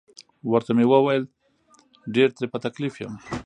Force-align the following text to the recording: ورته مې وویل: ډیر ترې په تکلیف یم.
ورته 0.51 0.71
مې 0.77 0.85
وویل: 0.87 1.23
ډیر 2.15 2.29
ترې 2.35 2.47
په 2.51 2.57
تکلیف 2.65 2.93
یم. 3.01 3.13